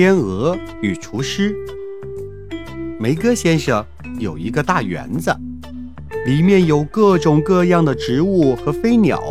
[0.00, 1.54] 天鹅与厨师。
[2.98, 3.84] 梅戈先生
[4.18, 5.30] 有一个大园子，
[6.24, 9.22] 里面有各种各样的植物和飞鸟。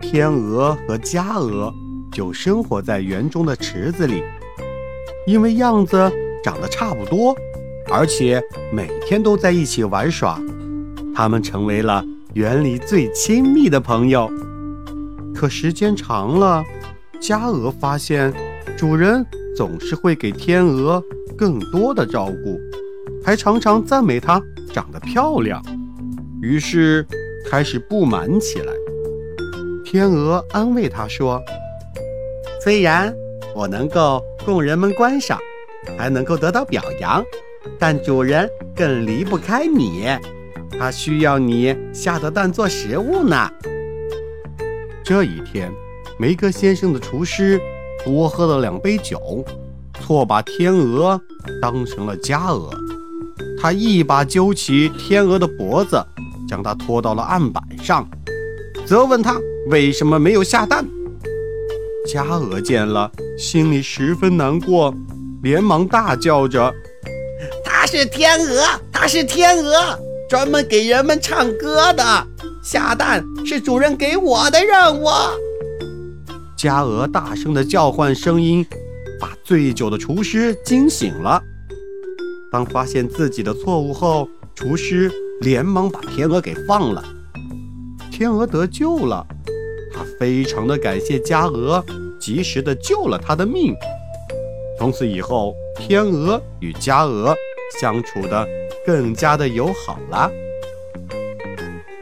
[0.00, 1.72] 天鹅和家鹅
[2.10, 4.24] 就生活在园中的池子里，
[5.28, 6.10] 因为样子
[6.42, 7.32] 长得差不多，
[7.88, 8.42] 而且
[8.72, 10.40] 每天都在一起玩耍，
[11.14, 12.04] 它们成为了
[12.34, 14.28] 园里最亲密的朋友。
[15.32, 16.64] 可时间长了，
[17.20, 18.34] 家鹅发现
[18.76, 19.24] 主人
[19.56, 21.02] 总是会给天鹅。
[21.34, 22.60] 更多的照顾，
[23.24, 24.40] 还常常赞美它
[24.72, 25.60] 长得漂亮，
[26.40, 27.04] 于是
[27.50, 28.72] 开始不满起来。
[29.84, 31.42] 天鹅安慰它说
[32.62, 33.12] ：“虽然
[33.56, 35.38] 我能够供人们观赏，
[35.98, 37.24] 还能够得到表扬，
[37.78, 40.06] 但主人更离不开你，
[40.78, 43.50] 他需要你下的蛋做食物呢。”
[45.02, 45.72] 这一天，
[46.18, 47.58] 梅格先生的厨师
[48.04, 49.44] 多喝了两杯酒。
[50.00, 51.20] 错把天鹅
[51.60, 52.70] 当成了家鹅，
[53.60, 56.04] 他一把揪起天鹅的脖子，
[56.48, 58.08] 将它拖到了案板上，
[58.84, 60.84] 责问他为什么没有下蛋。
[62.08, 63.08] 家鹅见了，
[63.38, 64.92] 心里十分难过，
[65.40, 66.74] 连忙大叫着
[67.64, 69.96] ：“它是天鹅，它是天鹅，
[70.28, 72.02] 专门给人们唱歌的。
[72.60, 75.06] 下蛋是主人给我的任务。”
[76.62, 78.64] 家鹅大声的叫唤声音。
[79.20, 81.42] 把醉酒的厨师惊醒了。
[82.52, 85.10] 当发现自己的错误后，厨师
[85.40, 87.02] 连忙把天鹅给放了。
[88.12, 89.26] 天鹅得救了，
[89.92, 91.84] 他非常的感谢家鹅，
[92.20, 93.74] 及时的救了他的命。
[94.78, 97.34] 从此以后，天鹅与家鹅
[97.80, 98.46] 相处的
[98.86, 100.30] 更加的友好了。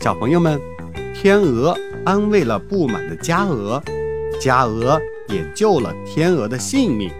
[0.00, 0.60] 小朋友们，
[1.12, 3.82] 天鹅安慰了不满的家鹅，
[4.44, 5.00] 家鹅。
[5.26, 7.10] 也救了天鹅的性命。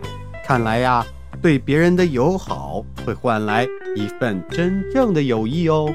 [0.45, 1.03] 看来呀，
[1.41, 5.91] 对别人的友好会换来一份真正的友谊哦。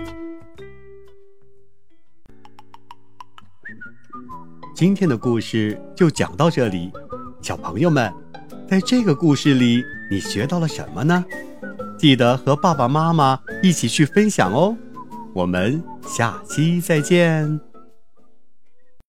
[4.73, 6.91] 今天的故事就讲到这里，
[7.44, 8.12] 小朋友们，
[8.68, 11.23] 在这个故事里你学到了什么呢？
[11.95, 14.75] 记得和爸爸妈妈一起去分享哦。
[15.35, 17.69] 我们下期再见。